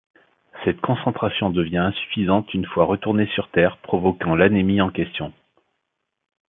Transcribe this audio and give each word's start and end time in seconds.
Cette 0.65 0.81
concentration 0.81 1.51
devient 1.51 1.77
insuffisante 1.77 2.55
une 2.55 2.65
fois 2.65 2.85
retourné 2.85 3.27
sur 3.35 3.51
terre, 3.51 3.77
provoquant 3.83 4.33
l'anémie 4.33 4.81
en 4.81 4.89
question. 4.89 5.31